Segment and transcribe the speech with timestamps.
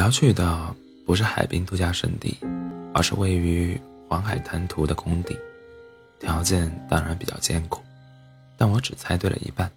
[0.00, 0.74] 我要去的
[1.04, 2.34] 不是海滨度假胜地，
[2.94, 3.78] 而是位于
[4.08, 5.36] 黄海滩涂的工地，
[6.18, 7.82] 条件当然比较艰苦，
[8.56, 9.70] 但我只猜对了一半，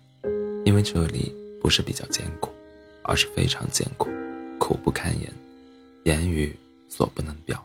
[0.63, 2.49] 因为这里不是比较艰苦，
[3.01, 4.09] 而是非常艰苦，
[4.57, 5.29] 苦不堪言，
[6.05, 7.61] 言语所不能表。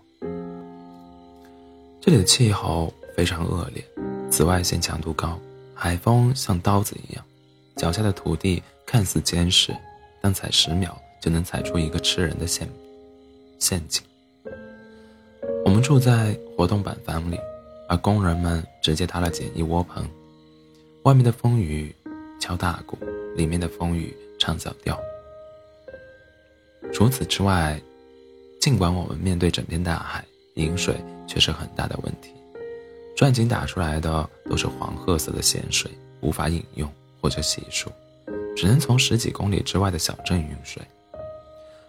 [2.00, 3.84] 这里的气候非常恶劣，
[4.29, 5.38] 紫外线强度高，
[5.77, 7.25] 海风像刀子一样，
[7.77, 9.72] 脚下的土地看似坚实，
[10.20, 12.68] 但踩十秒就能踩出一个吃人的陷
[13.58, 14.02] 陷阱。
[15.64, 17.38] 我们住在活动板房里，
[17.88, 20.08] 而工人们直接搭了简易窝棚，
[21.02, 21.94] 外面的风雨
[22.41, 22.98] 敲大鼓，
[23.36, 24.98] 里面的风雨唱小调。
[26.92, 27.80] 除此之外，
[28.60, 30.24] 尽管我们面对整片大海。
[30.55, 32.32] 饮水却是很大的问题，
[33.16, 35.88] 钻井打出来的都是黄褐色的咸水，
[36.20, 37.86] 无法饮用或者洗漱，
[38.56, 40.82] 只能从十几公里之外的小镇运水。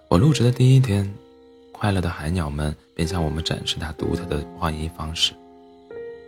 [0.10, 1.08] 我入职的第一天，
[1.72, 5.34] 快乐的海鸟们便向我们展示它独特的换衣方式。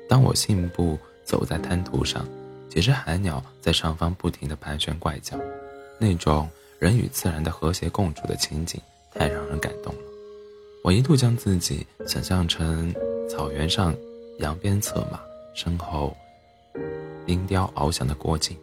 [0.08, 2.24] 当我信步走在滩涂上，
[2.70, 5.36] 几只海鸟在上方不停地盘旋怪叫，
[5.98, 8.80] 那种人与自然的和谐共处的情景
[9.16, 10.02] 太让人感动了。
[10.84, 12.94] 我一度将自己想象成
[13.28, 13.96] 草原上
[14.38, 15.20] 扬鞭策马，
[15.56, 16.16] 身后
[17.26, 18.56] 鹰雕翱翔的郭靖。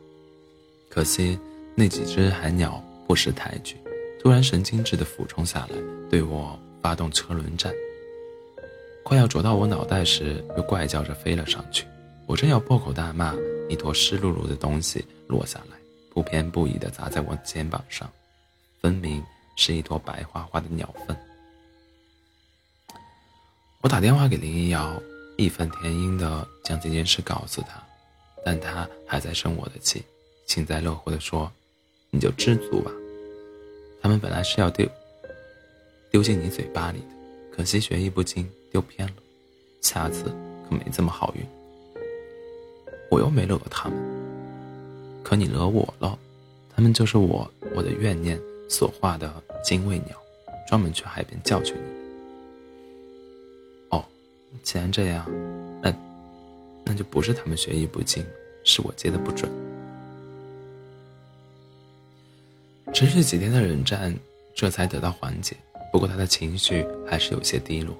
[0.89, 1.36] 可惜
[1.74, 3.77] 那几只海鸟不识抬举，
[4.20, 5.77] 突然神经质地俯冲下来，
[6.11, 7.72] 对我发动车轮战。
[9.05, 11.86] 快要啄到我脑袋时，又怪叫着飞了上去。
[12.27, 13.34] 我正要破口大骂，
[13.69, 15.77] 一坨湿漉漉的东西落下来，
[16.12, 18.11] 不偏不倚地砸在我肩膀上，
[18.83, 19.24] 分明
[19.56, 21.16] 是一坨白花花的鸟粪。
[23.80, 25.00] 我打电话给林一瑶，
[25.39, 27.83] 义愤填膺地将这件事告诉他，
[28.44, 30.02] 但他还在生我的气，
[30.46, 31.50] 幸灾乐祸地说
[32.11, 32.91] ：“你就知足吧，
[34.01, 34.89] 他们本来是要丢
[36.11, 39.14] 丢进你嘴巴里的，可惜学艺不精，丢偏了，
[39.81, 40.25] 下次
[40.69, 41.42] 可没这么好运。”
[43.11, 43.98] 我又没惹他们，
[45.23, 46.19] 可你惹我了，
[46.77, 48.39] 他们就是我我的怨念
[48.69, 49.33] 所化的
[49.64, 50.14] 精卫鸟，
[50.69, 51.81] 专门去海边教训你。
[53.89, 54.05] 哦
[54.63, 55.25] 既然这样，
[55.81, 55.95] 那
[56.85, 58.23] 那就不是他们学艺不精，
[58.63, 59.51] 是我接的不准。
[62.93, 64.13] 持续几天的冷战，
[64.55, 65.57] 这才得到缓解。
[65.93, 67.97] 不过他的情绪还是有些低落，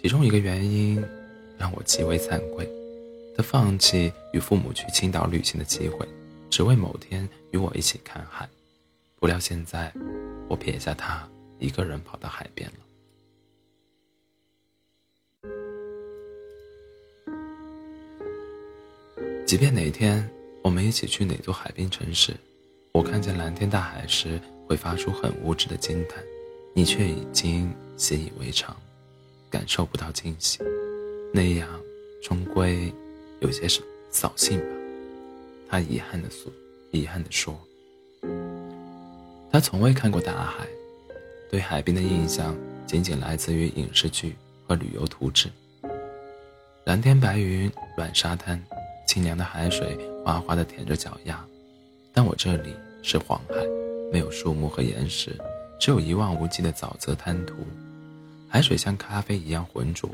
[0.00, 1.02] 其中一个原因
[1.58, 2.68] 让我极为惭愧：
[3.36, 6.06] 他放弃与父母去青岛旅行的机会，
[6.48, 8.48] 只为某天与我一起看海。
[9.18, 9.92] 不料现在，
[10.48, 11.28] 我撇下他
[11.58, 12.76] 一个人跑到海边了。
[19.44, 20.28] 即便哪天
[20.62, 22.34] 我们一起去哪座海滨城市，
[22.92, 26.22] 我看见蓝天大海时会发出很无知的惊叹，
[26.74, 28.76] 你却已经习以为常，
[29.50, 30.58] 感受不到惊喜，
[31.32, 31.68] 那样
[32.22, 32.92] 终归
[33.40, 33.68] 有些
[34.10, 34.66] 扫兴吧。
[35.68, 36.50] 他遗憾的说，
[36.90, 37.58] 遗憾的说，
[39.52, 40.66] 他从未看过大海，
[41.50, 42.56] 对海滨的印象
[42.86, 44.34] 仅仅来自于影视剧
[44.66, 45.48] 和旅游图纸，
[46.84, 48.60] 蓝天白云，软沙滩。
[49.06, 51.42] 清凉的海水哗哗的舔着脚丫，
[52.18, 53.54] 但我这里是黄海，
[54.10, 55.30] 没有树木和岩石，
[55.78, 57.54] 只有一望无际的沼泽滩涂。
[58.48, 60.10] 海水像咖啡一样浑浊。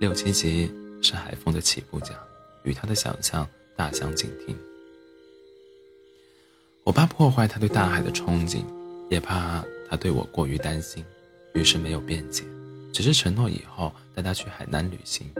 [0.00, 0.72] 六七级
[1.02, 2.14] 是海风的起步价，
[2.62, 4.56] 与他的想象大相径庭。
[6.84, 8.62] 我怕破坏他对大海的憧憬，
[9.10, 11.04] 也怕他对我过于担心，
[11.52, 12.44] 于是没有辩解，
[12.94, 15.30] 只是承诺以后带他去海南旅行。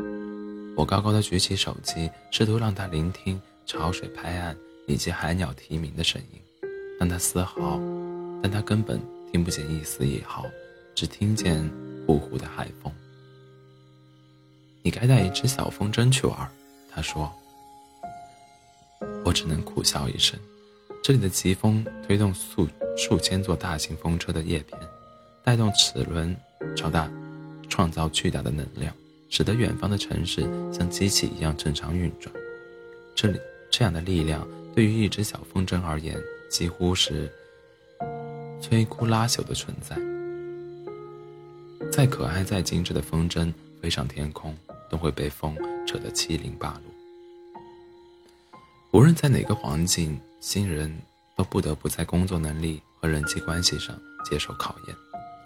[0.76, 4.54] 我高高的举起手机，试图让他聆听潮水拍岸
[4.90, 6.40] 以及海鸟啼鸣的声音，
[6.98, 7.78] 但他丝毫，
[8.42, 10.44] 但他根本听不见一丝一毫，
[10.96, 11.62] 只听见
[12.06, 12.92] 呼呼的海风。
[14.82, 16.50] 你该带一只小风筝去玩，
[16.90, 17.32] 他说。
[19.24, 20.38] 我只能苦笑一声。
[21.02, 24.78] 这里的疾风推动数数千座大型风车的叶片，
[25.44, 26.36] 带动齿轮
[26.76, 27.10] 超大，
[27.68, 28.92] 创造巨大的能量。
[29.28, 32.34] 使得远方的城市像机器一样正常运转，
[33.14, 33.38] 这里
[33.70, 36.16] 这样的力量对于一只小风筝而言，
[36.48, 37.30] 几乎是
[38.60, 39.96] 摧枯拉朽的存在。
[41.90, 44.56] 再可爱、再精致的风筝飞上天空，
[44.88, 45.56] 都会被风
[45.86, 46.82] 扯得七零八落。
[48.92, 50.94] 无论在哪个环境，新人
[51.36, 54.96] 都不得不在工作能力和人际关系上接受考验，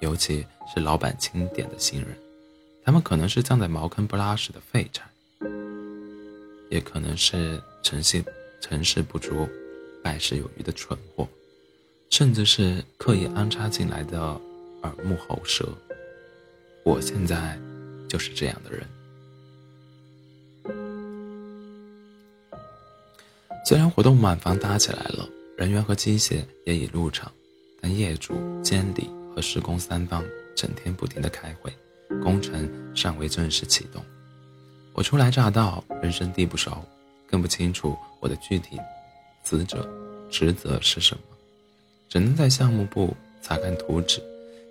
[0.01, 2.17] 尤其是老板钦点的新人。
[2.85, 5.03] 他们可能是葬在茅坑不拉屎的废柴，
[6.69, 8.23] 也可能是诚信
[8.65, 9.47] 成事不足、
[10.03, 11.29] 败事有余的蠢货，
[12.09, 14.19] 甚至是刻意安插进来的
[14.83, 15.69] 耳目喉舌。
[16.83, 17.61] 我现在
[18.09, 18.89] 就是这样的人。
[23.67, 25.29] 虽然活动板房搭起来了，
[25.59, 27.31] 人员和机械也已入场，
[27.83, 30.25] 但业主、监理和施工三方
[30.57, 31.71] 整天不停的开会，
[32.23, 32.67] 工程
[32.97, 34.03] 尚未正式启动。
[34.95, 36.83] 我初来乍到，人生地不熟，
[37.29, 37.95] 更不清楚
[38.25, 38.81] 我的具体
[39.45, 39.87] 职责
[40.31, 41.23] 职责是什么，
[42.09, 44.21] 只能在项目部查看图纸，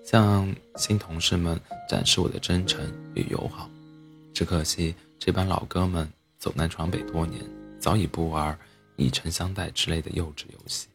[0.03, 1.57] 向新同事们
[1.87, 2.83] 展示我的真诚
[3.13, 3.69] 与友好。
[4.33, 7.41] 只可惜这帮老哥们走南闯北多年，
[7.79, 8.57] 早已不玩。
[8.95, 10.87] 以诚相待之类的幼稚游戏，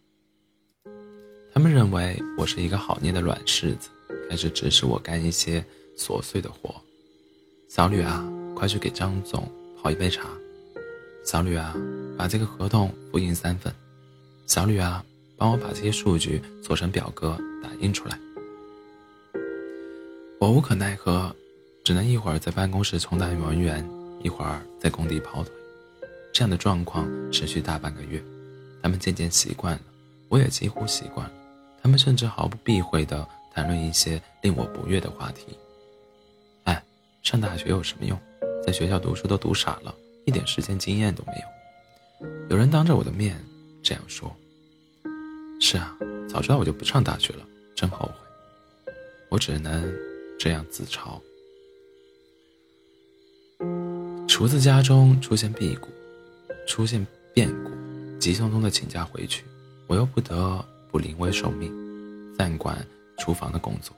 [1.53, 3.89] 他们认为我是一个好捏的软柿子，
[4.31, 5.65] 开始指使我干一些
[5.97, 6.73] 琐碎的活。
[7.69, 8.25] 小吕啊，
[8.55, 9.51] 快去给张总
[9.83, 10.29] 泡一杯茶。
[11.25, 11.75] 小吕啊，
[12.19, 13.73] 把这个合同复印三份。
[14.47, 15.05] 小吕啊，
[15.37, 18.19] 帮我把这些数据做成表格打印出来。
[20.41, 21.35] 我无可奈何，
[21.85, 23.89] 只能一会儿在办公室充当文员，
[24.23, 25.53] 一会儿在工地跑腿。
[26.33, 28.23] 这样的状况持续大半个月，
[28.83, 29.81] 他们渐渐习惯了，
[30.29, 31.33] 我也几乎习惯了。
[31.81, 35.57] 他们甚至毫不避讳地谈论一些令我不悦的话题。
[36.65, 36.83] 哎，
[37.23, 38.19] 上大学有什么用？
[38.65, 39.95] 在学校读书都读傻了，
[40.25, 41.58] 一点实践经验都没有。
[42.51, 43.37] 有人当着我的面
[43.83, 44.35] 这样说。
[45.61, 45.97] 是啊，
[46.29, 48.93] 早知道我就不上大学了，真后悔。
[49.29, 49.93] 我只能
[50.39, 51.21] 这样自嘲。
[54.27, 55.89] 厨子家中出现辟谷。
[56.67, 57.71] 出现变故，
[58.19, 59.43] 急匆匆的请假回去，
[59.87, 61.73] 我又不得不临危受命，
[62.37, 62.87] 暂管
[63.17, 63.97] 厨房的工作，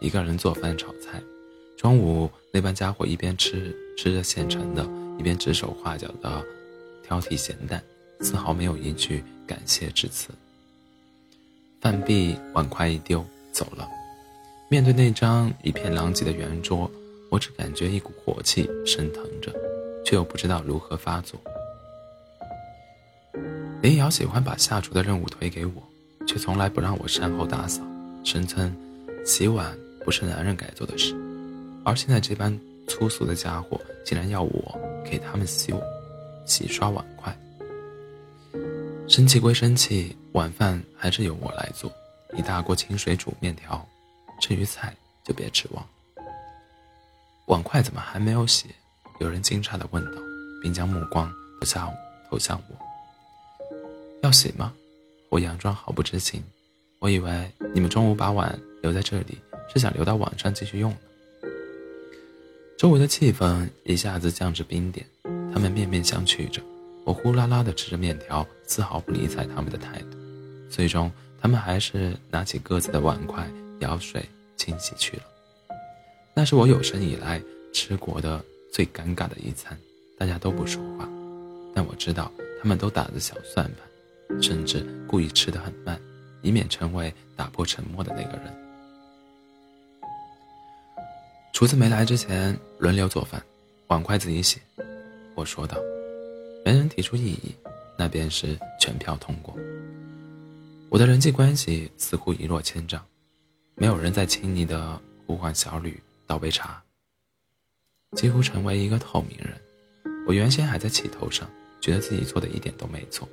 [0.00, 1.18] 一个人做饭炒菜。
[1.78, 4.86] 中午那班家伙一边吃吃着现成的，
[5.18, 6.44] 一边指手画脚的
[7.10, 7.82] 挑剔咸淡，
[8.20, 10.28] 丝毫没有一句感谢之词。
[11.80, 13.88] 饭毕，碗筷一丢，走了。
[14.68, 16.88] 面对那张一片狼藉的圆桌，
[17.28, 19.52] 我只感觉一股火气升腾着，
[20.04, 21.40] 却又不知道如何发作。
[23.82, 25.82] 林瑶喜欢把下厨的任务推给我，
[26.28, 27.82] 却从来不让我善后打扫，
[28.22, 28.72] 声称
[29.26, 31.12] 洗碗不是男人该做的事。
[31.84, 35.82] 而现在这般粗俗的家伙竟然要我给他们洗碗
[36.46, 37.36] 洗刷碗筷。
[39.08, 41.92] 生气归生气，晚饭还是由我来做，
[42.36, 43.84] 一大锅清水煮面条，
[44.40, 44.94] 至于菜
[45.24, 45.86] 就别指望。
[47.46, 48.66] 碗筷怎么还没有洗？
[49.18, 50.22] 有人惊诧地问道，
[50.62, 51.92] 并将目光投向
[52.30, 53.76] 投向我。
[54.22, 54.72] 要洗吗？
[55.28, 56.42] 我佯装毫不知情。
[57.00, 59.38] 我以为你们中午把碗留在这里，
[59.72, 60.98] 是想留到晚上继续用呢。
[62.78, 65.04] 周围的气氛一下子降至冰点，
[65.52, 66.60] 他们面面相觑着。
[67.04, 70.18] 我呼啦啦地吃着面条，丝毫不理睬他们的态度。
[70.70, 71.10] 最终，
[71.40, 73.48] 他们还是拿起各自的碗筷
[73.80, 75.22] 舀水清洗去了。
[76.34, 77.42] 那是我有生以来
[77.72, 79.76] 吃过的最尴尬的一餐，
[80.18, 81.08] 大家都不说话，
[81.74, 82.30] 但我知道
[82.62, 84.40] 他们都打着小算盘。
[84.40, 86.00] 甚至故意吃得很慢，
[86.40, 88.54] 以免成为打破沉默的那个人。
[91.52, 93.42] 厨子没来之前，轮流做饭，
[93.88, 94.60] 碗筷自己洗。
[95.40, 95.78] 我说道
[96.62, 97.54] ：“没人提出异议，
[97.96, 99.56] 那便是全票通过。”
[100.90, 103.02] 我的人际关系似乎一落千丈，
[103.74, 106.82] 没有人再轻易的呼唤小吕倒杯茶，
[108.18, 109.54] 几乎成为一个透明人。
[110.26, 111.48] 我原先还在气头上，
[111.80, 113.26] 觉得自己做的一点都没错。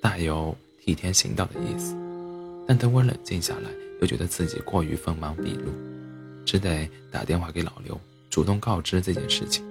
[0.00, 1.96] 大有替天行道的意思，
[2.64, 3.68] 但等我冷静下来，
[4.00, 5.72] 又觉得自己过于锋芒毕露，
[6.46, 9.66] 只得打电话给老刘，主动告知这件事情。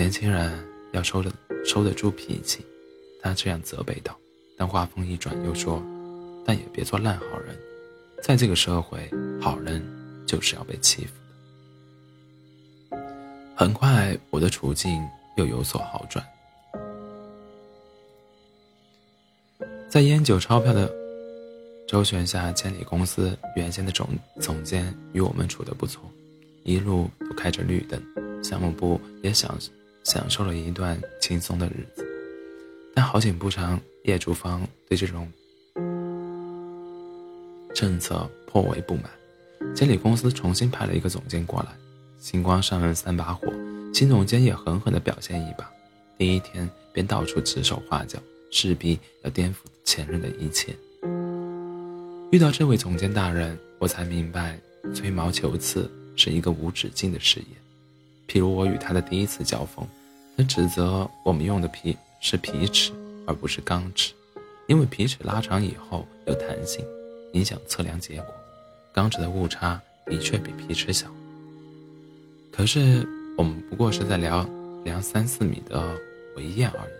[0.00, 0.50] 年轻人
[0.92, 1.30] 要收得
[1.62, 2.64] 收得住脾气，
[3.20, 4.18] 他这样责备道，
[4.56, 5.82] 但话锋一转，又说
[6.42, 7.54] ：“但也别做烂好人，
[8.22, 9.10] 在这个社会，
[9.42, 9.84] 好人
[10.26, 11.12] 就是要被欺负
[12.90, 12.98] 的。”
[13.54, 16.26] 很快，我的处境又有所好转。
[19.86, 20.90] 在烟酒钞票的
[21.86, 24.08] 周旋下，监理公司原先的总
[24.40, 26.10] 总监与我们处得不错，
[26.64, 28.02] 一路都开着绿灯，
[28.42, 29.54] 项目部也想
[30.04, 32.06] 享受了一段轻松的日子。
[32.94, 35.30] 但好景不长，业主方对这种
[37.74, 39.04] 政策颇为不满，
[39.74, 41.68] 监理公司重新派了一个总监过来，
[42.18, 43.46] 星光上任三把火，
[43.94, 45.70] 新总监也狠狠地表现一把，
[46.18, 48.18] 第一天便到处指手画脚。
[48.52, 50.74] 势必要颠覆前任的一切。
[52.32, 54.58] 遇到这位总监大人，我才明白，
[54.92, 57.46] 吹毛求疵是一个无止境的事业。
[58.30, 59.84] 譬如我与他的第一次交锋，
[60.36, 62.92] 他指责我们用的皮是皮尺，
[63.26, 64.14] 而不是钢尺，
[64.68, 66.86] 因为皮尺拉长以后有弹性，
[67.32, 68.32] 影响测量结果。
[68.92, 71.08] 钢尺的误差的确比皮尺小。
[72.52, 73.04] 可是
[73.36, 74.48] 我们不过是在量
[74.84, 75.98] 量三四米的
[76.36, 76.92] 围堰而已，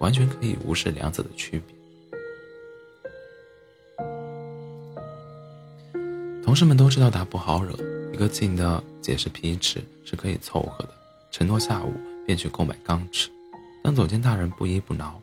[0.00, 1.76] 完全可以无视两者的区别。
[6.42, 7.72] 同事们都知道他不好惹，
[8.22, 10.90] 一个劲的解释皮尺是可以凑合的，
[11.32, 11.92] 承诺下午
[12.24, 13.28] 便去购买钢尺。
[13.82, 15.20] 但总监大人不依不挠，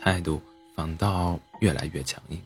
[0.00, 0.40] 态度
[0.74, 2.40] 反倒越来越强硬。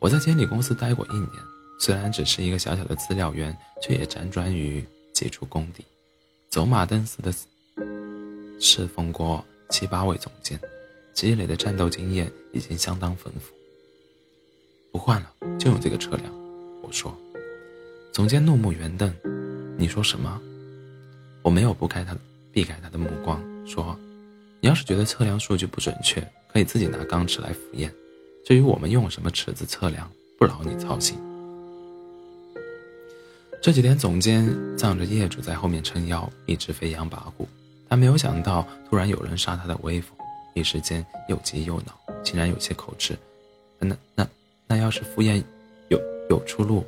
[0.00, 1.30] 我在监理公司待过一年，
[1.78, 5.84] 虽然只是一个小小的资料员，却也辗转于几处工地，
[6.50, 7.32] 走马灯似的
[8.58, 10.58] 侍奉过七八位总监，
[11.14, 13.54] 积累的战斗经验已经相当丰富。
[14.90, 16.34] 不换了，就用这个车辆。
[16.82, 17.16] 我说。
[18.14, 19.12] 总监怒目圆瞪
[19.76, 20.40] ：“你说什么？”
[21.42, 22.16] 我没有不开他，
[22.52, 23.98] 避开他的目光，说。
[24.60, 27.92] 你要是觉得测量数据不准确，可以自己拿钢尺来复验。
[28.46, 31.18] 至于我们用什么尺子测量，不劳你操心。
[33.60, 37.44] 这几天，总监仗着业主在后面撑腰，一直飞扬跋扈。
[37.88, 40.16] 他没有想到，突然有人杀他的威风，
[40.54, 43.18] 一时间又急又恼，竟然有些口吃。
[43.80, 44.24] 那那
[44.68, 45.42] 那要是复验
[45.88, 46.86] 有有出路，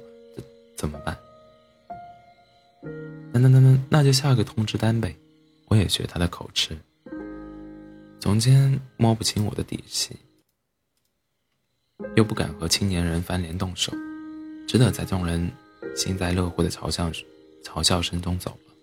[0.76, 1.16] 怎么办？
[3.32, 5.14] 那那那那那就下个通知单呗。
[5.68, 6.78] 我也学他的口吃。
[8.20, 10.16] 总监摸不清我的底细，
[12.14, 13.92] 又不敢和青年人翻脸动手，
[14.66, 15.50] 只得在众人
[15.96, 17.10] 幸灾乐祸的嘲笑
[17.64, 18.74] 嘲笑声中走了。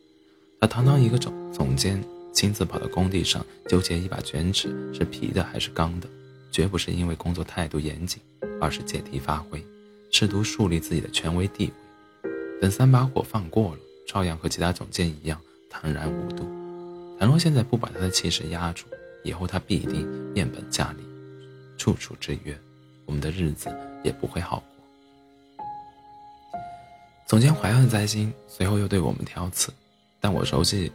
[0.61, 6.07] 他堂堂一个总总监，亲自跑到工地上纠结一把卷尺是皮的还是钢的，
[6.51, 8.21] 绝不是因为工作态度严谨，
[8.61, 9.65] 而是借题发挥，
[10.11, 11.73] 试图树立自己的权威地位。
[12.63, 13.77] 等三把火放过了，
[14.07, 15.37] 照样和其他总监一样
[15.69, 16.45] 坦然无度。
[17.19, 18.85] 倘若现在不把他的气势压住，
[19.25, 21.03] 以后他必定变本加厉，
[21.77, 22.57] 处处制约，
[23.05, 23.67] 我们的日子
[24.01, 26.55] 也不会好过。
[27.27, 29.69] 总监怀恨在心，随后又对我们挑刺，
[30.21, 30.89] 但我熟悉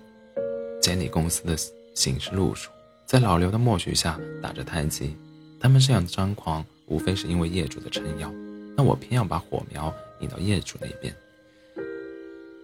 [0.80, 1.54] 监理公司的
[1.94, 2.70] 行事路数，
[3.04, 5.14] 在老刘的默许下打着太极。
[5.60, 8.32] 他们这样张狂，无非是因为业主的撑腰，
[8.74, 11.14] 但我偏要把火苗引到业主那边。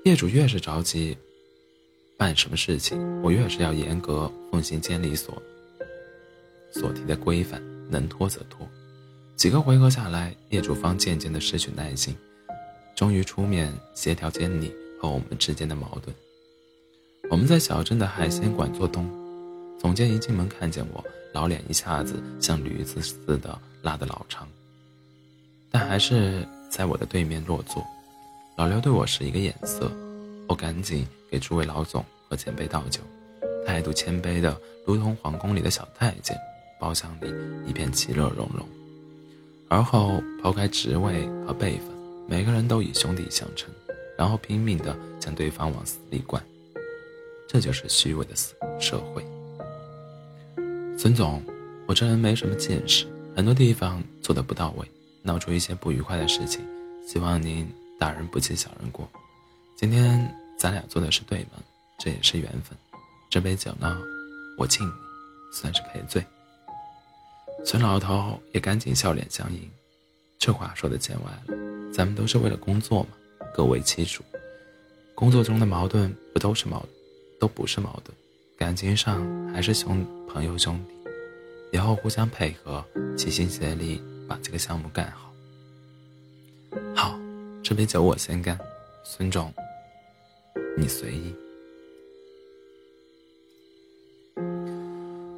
[0.04, 1.16] 业主越是着急
[2.18, 5.42] 办什么事情，我越是要严格奉行监理所。
[6.70, 8.68] 所提的规范，能拖则拖。
[9.34, 12.14] 几个回合下来，业主方渐渐的失去耐心，
[12.94, 14.70] 终于出面协调监理
[15.00, 16.14] 和我们之间的矛盾。
[17.30, 19.08] 我们在小镇的海鲜馆做东，
[19.80, 24.46] 总监一进门看见我，老脸一下子像驴子似的拉得老长，
[25.70, 27.82] 但还是在我的对面落座。
[28.56, 29.90] 老刘对我使一个眼色，
[30.48, 33.00] 我赶紧给诸位老总和前辈倒酒，
[33.66, 34.56] 态度谦卑的
[34.86, 36.36] 如同皇宫里的小太监。
[36.80, 37.32] 包厢里
[37.66, 38.66] 一片其乐融融，
[39.68, 41.86] 而后抛开职位和辈分，
[42.28, 43.72] 每个人都以兄弟相称，
[44.18, 46.42] 然后拼命的将对方往死里灌。
[47.48, 49.24] 这就是虚伪的死社会。
[50.98, 51.42] 孙总，
[51.86, 54.86] 我这人没什么见识，很多地方做的不到位，
[55.22, 56.60] 闹出一些不愉快的事情，
[57.06, 57.66] 希望您
[58.04, 59.08] 大人不计小人过。
[59.74, 61.48] 今天咱俩做的是对门，
[61.98, 62.76] 这也是缘分。
[63.30, 63.98] 这杯酒呢，
[64.58, 64.92] 我敬你，
[65.54, 66.22] 算是赔罪。
[67.64, 69.70] 孙老头也赶紧笑脸相迎，
[70.38, 71.56] 这话说的见外了。
[71.94, 73.08] 咱们都是为了工作嘛，
[73.54, 74.22] 各为其主。
[75.14, 76.84] 工作中的矛盾不都是矛，
[77.40, 78.14] 都不是矛盾。
[78.58, 80.94] 感情上还是兄朋友兄弟，
[81.72, 82.84] 以后互相配合，
[83.16, 85.33] 齐心协力把这个项目干好。
[87.64, 88.58] 这杯酒我先干，
[89.02, 89.50] 孙总，
[90.76, 91.34] 你随意。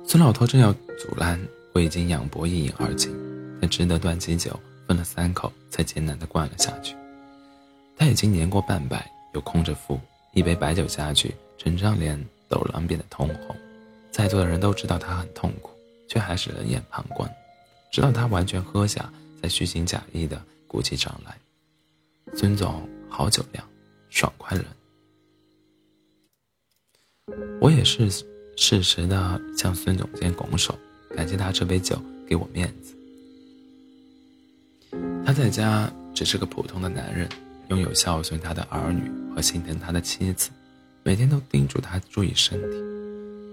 [0.05, 1.41] 孙老头正要阻拦。
[1.73, 3.15] 我已经仰脖一饮而尽，
[3.61, 6.97] 他只得端起酒，分了三口，才艰难地灌了下去。
[7.99, 10.01] 他已经年过半百，又空着腹，
[10.33, 12.19] 一杯白酒下去，整张脸
[12.49, 13.55] 陡然变得通红。
[14.11, 15.71] 在座的人都知道他很痛苦，
[16.09, 17.31] 却还是冷眼旁观，
[17.93, 21.37] 直到他完全喝下，才虚情假意的鼓起掌来。
[22.35, 23.67] 孙总，好酒量，
[24.09, 24.67] 爽快人。
[27.61, 28.11] 我也是
[28.57, 30.75] 适时的向孙总监拱手。
[31.15, 32.95] 感谢他这杯酒给我面子。
[35.25, 37.29] 他在家只是个普通的男人，
[37.69, 40.51] 拥有孝顺他的儿女和心疼他的妻子，
[41.03, 42.77] 每天都叮嘱他注意身体。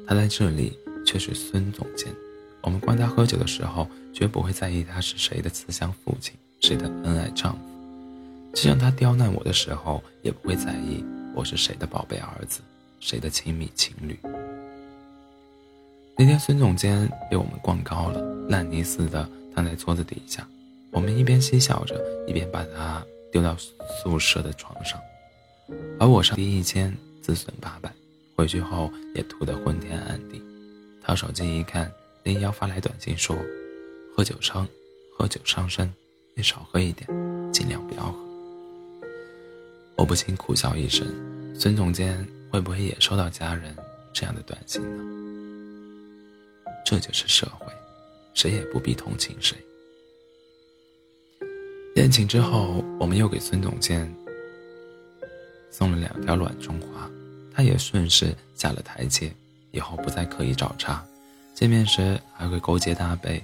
[0.05, 2.13] 他在这里却是孙总监，
[2.61, 7.59] 我们灌他喝酒的时候，绝不会在意他是谁的慈祥父亲，谁的恩爱丈夫；
[8.53, 11.03] 就像他刁难我的时候，也不会在意
[11.35, 12.61] 我是谁的宝贝儿子，
[12.99, 14.17] 谁的亲密情侣。
[16.15, 20.47] 那天，孙总监被我们灌高了，烂泥似的躺在桌子底下。
[20.91, 23.57] 我们一边嬉笑着，一边把他丢到
[24.03, 25.01] 宿舍的床上，
[25.99, 27.91] 而我上第一间自损八百，
[28.35, 30.39] 回去后也吐得昏天暗地。
[31.03, 31.91] 掏手机一看，
[32.21, 33.35] 林瑶发来短信说
[34.15, 34.67] ：“喝酒伤，
[35.17, 35.91] 喝酒伤身，
[36.35, 37.09] 你少喝一点，
[37.51, 38.19] 尽量不要喝。”
[39.95, 41.07] 我不禁苦笑一声：
[41.57, 43.75] 孙总监会不会也收到家人
[44.11, 45.03] 这样的短信呢？
[46.85, 47.71] 这就是社会，
[48.33, 49.57] 谁也不必同情谁。
[51.95, 54.11] 宴请之后，我们又给孙总监
[55.71, 57.09] 送了两条卵中华，
[57.53, 59.31] 他也顺势下了台阶，
[59.71, 61.05] 以后不再刻意找茬，
[61.53, 63.41] 见面时还会勾肩搭背，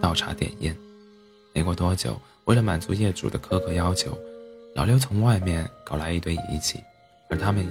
[0.00, 0.74] 倒茶点烟。
[1.52, 4.18] 没过多久，为了满足业主的苛刻要求，
[4.74, 6.82] 老刘从外面搞来一堆仪器，
[7.30, 7.64] 而他们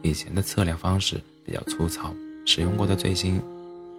[0.00, 2.14] 以前的测量方式比较粗糙，
[2.46, 3.38] 使用过的最新、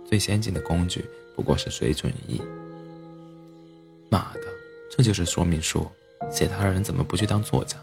[0.09, 1.05] 最先进的工具
[1.35, 2.41] 不过是水准仪。
[4.09, 4.41] 妈的！
[4.89, 5.87] 这就是说明书，
[6.31, 7.77] 写他人怎么不去当作家？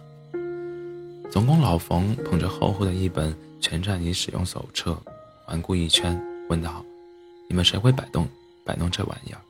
[1.30, 5.00] 总工老冯捧着厚厚的一本全站仪使用手册，
[5.44, 6.84] 环顾一圈，问道
[7.48, 8.28] ：“你们谁会摆动
[8.64, 9.40] 摆弄这玩意儿？”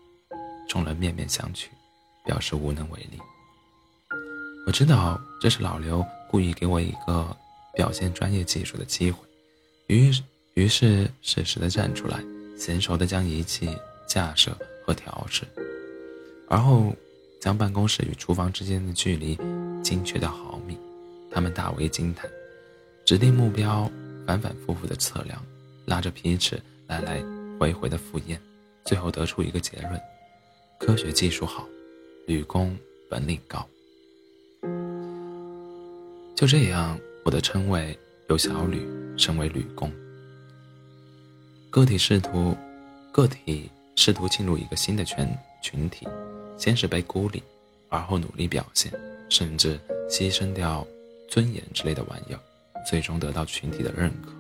[0.68, 1.64] 众人面面相觑，
[2.26, 3.18] 表示无能为力。
[4.66, 7.36] 我知道这是老刘故意给我一个
[7.74, 9.18] 表现专业技术的机会，
[9.88, 10.10] 于
[10.54, 12.22] 于是适时的站出来，
[12.56, 13.68] 娴熟的将仪器
[14.06, 15.44] 架设和调试，
[16.48, 16.94] 而后。
[17.40, 19.36] 将办公室与厨房之间的距离
[19.82, 20.78] 精确到毫米，
[21.28, 22.30] 他们大为惊叹，
[23.04, 23.90] 指定目标，
[24.24, 25.44] 反反复复的测量，
[25.84, 27.20] 拉着皮尺来来
[27.58, 28.40] 回回的复验，
[28.84, 30.00] 最后得出一个结论：
[30.78, 31.66] 科学技术好，
[32.28, 32.78] 吕工
[33.10, 33.66] 本领高。
[36.42, 37.96] 就这样，我的称谓
[38.28, 38.84] 由小吕
[39.16, 39.88] 升为吕工。
[41.70, 42.52] 个体试图，
[43.12, 46.04] 个体试图进入一个新的圈群体。
[46.58, 47.40] 先是被孤立，
[47.88, 48.92] 而后努力表现，
[49.28, 49.78] 甚至
[50.10, 50.84] 牺牲掉
[51.28, 52.40] 尊严之类的玩意儿，
[52.84, 54.32] 最终得到群体的认可。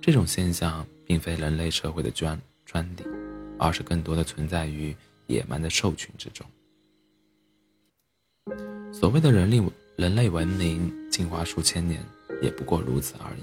[0.00, 3.02] 这种现象并非人类社会的专专利，
[3.58, 4.94] 而是更多的存在于
[5.26, 6.46] 野蛮的兽群之中。
[8.92, 9.58] 所谓的人力
[10.00, 12.02] 人类文明进化数千年，
[12.40, 13.42] 也不过如此而已。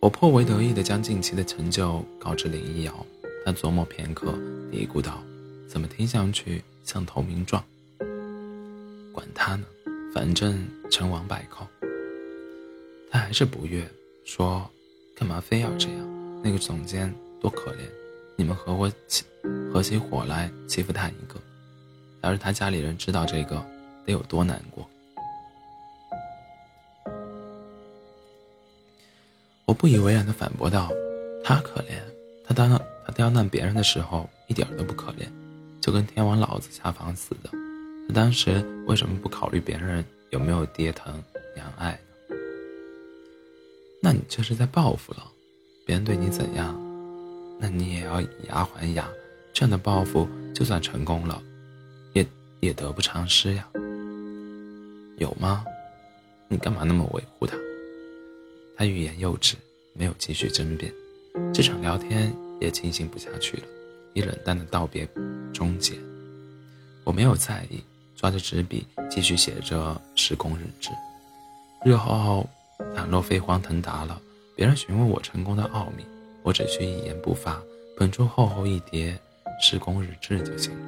[0.00, 3.06] 我颇为得意地将近期的成就告知林一瑶，
[3.42, 4.34] 他琢磨片刻，
[4.70, 5.24] 嘀咕道。
[5.66, 7.64] 怎么听上去像投名状？
[9.14, 9.64] 管他呢，
[10.12, 11.66] 反正成王败寇。
[13.10, 13.82] 他还是不悦，
[14.26, 14.70] 说
[15.16, 16.42] ：“干嘛非要这样？
[16.44, 17.10] 那个总监
[17.40, 17.78] 多可怜，
[18.36, 19.24] 你们合伙起
[19.72, 21.40] 合起伙来欺负他一个。
[22.22, 23.64] 要是他家里人知道这个，
[24.08, 24.88] 得有多难过？”
[29.66, 30.90] 我不以为然的反驳道
[31.44, 32.00] ：“他可怜，
[32.46, 35.28] 他当他刁难别人的时候一点都不可怜。”
[35.80, 37.50] 就跟天王老子下凡似的，
[38.08, 41.22] 他当时为什么不考虑别人有没有爹疼
[41.54, 42.36] 娘爱呢？
[44.02, 45.22] 那你这是在报复了，
[45.86, 46.74] 别人对你怎样，
[47.58, 49.08] 那你也要以牙还牙。
[49.54, 51.42] 这样的报复就算成功了，
[52.12, 52.26] 也
[52.60, 53.66] 也得不偿失呀。
[55.18, 55.64] 有吗？
[56.48, 57.56] 你干嘛那么维护他？
[58.76, 59.56] 他欲言又止，
[59.92, 60.92] 没有继续争辩，
[61.52, 63.64] 这场聊天也进行不下去了。
[64.14, 65.06] 以冷淡的道别
[65.52, 65.94] 终结，
[67.04, 67.82] 我没有在意，
[68.16, 70.90] 抓着纸笔继续写着施工日志。
[71.84, 72.48] 日后
[72.94, 74.20] 倘若飞黄腾达了，
[74.56, 76.04] 别人询问我成功的奥秘，
[76.42, 77.60] 我只需一言不发，
[77.96, 79.18] 捧出厚厚一叠
[79.60, 80.80] 施工日志就行了。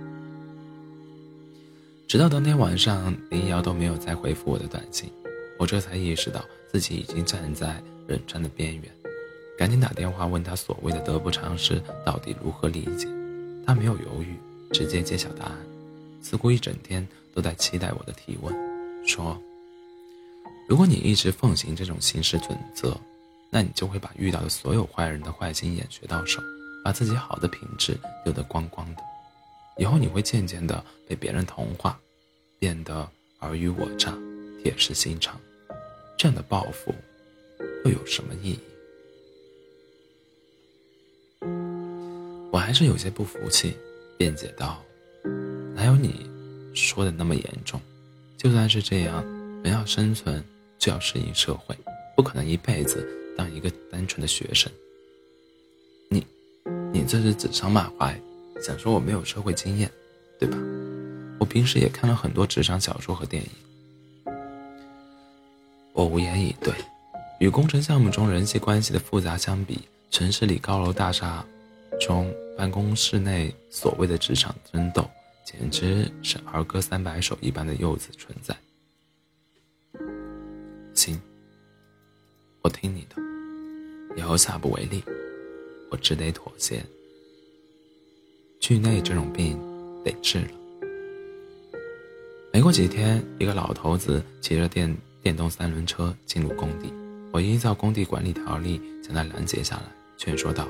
[2.11, 5.09] 直到当天晚上，林瑶都没有再回复我的短信，
[5.57, 8.83] 我这才意识到自己已经站在冷战的边缘。
[9.57, 13.07] 赶紧打电话问他所谓的得不偿失到底如何理解，
[13.65, 14.35] 他没有犹豫，
[14.73, 15.57] 直接揭晓答案，
[16.21, 18.53] 似乎一整天都在期待我的提问，
[19.07, 19.41] 说
[20.69, 22.99] ：“如果你一直奉行这种行事准则，
[23.51, 26.43] 那你就会把遇到的所有坏人的坏心眼学到手，
[26.85, 29.03] 把自己好的品质丢得光光的，
[29.81, 31.99] 以后你会渐渐的被别人同化，
[32.59, 34.15] 变得尔虞我诈、
[34.63, 35.41] 铁石心肠，
[36.19, 36.95] 这样的报复
[37.87, 38.59] 又有什么意义？”
[42.53, 43.75] 我还是有些不服气，
[44.19, 44.85] 辩解道
[45.75, 46.29] ：“哪有你
[46.75, 47.81] 说的那么严重？
[48.37, 49.25] 就算是这样，
[49.65, 50.45] 人要生存
[50.79, 51.75] 就要适应社会，
[52.15, 54.71] 不可能一辈子当一个单纯的学生。
[56.11, 56.27] 你，
[56.93, 58.21] 你这是指桑骂槐，
[58.61, 59.91] 想说我没有社会经验，
[60.39, 60.57] 对吧？
[61.39, 63.49] 我平时也看了很多职场小说和电影。”
[65.93, 66.73] 我无言以对。
[67.41, 71.45] 与工程项目中人际关系的复杂相比，城市里高楼大厦。
[71.99, 75.09] 中办公室内所谓的职场争斗，
[75.45, 78.57] 简直是儿歌三百首一般的幼稚存在。
[80.95, 81.21] 行，
[82.63, 83.17] 我听你的，
[84.17, 85.03] 以后下不为例，
[85.91, 86.83] 我只得妥协。
[88.61, 89.59] 惧内这种病
[90.05, 90.51] 得治了。
[92.53, 96.93] 没过几天，一个老头子骑着电电动三轮车进入工地，
[97.33, 99.85] 我依照工地管理条例将他拦截下来，
[100.19, 100.69] 劝说道：“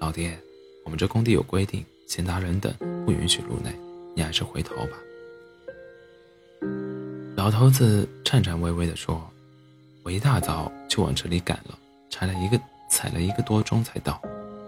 [0.00, 0.36] 老爹，
[0.84, 2.72] 我们这工地有规定，闲杂人等
[3.04, 3.70] 不允许入内，
[4.14, 4.96] 你还是回头吧。”
[7.36, 9.22] 老头子颤颤巍巍地说
[10.02, 12.58] ：“我一大早就往这里赶了，踩了一个
[12.90, 14.20] 踩了一个多钟才到，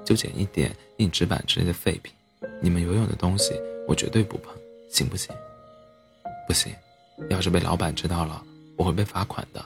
[0.05, 2.12] 就捡一点硬纸板之类的废品。
[2.61, 3.53] 你们游泳的东西，
[3.87, 4.53] 我绝对不碰，
[4.90, 5.35] 行不行？”
[6.46, 6.72] 不行，
[7.29, 8.42] 要是被老板知道了，
[8.76, 9.64] 我会被罚款的。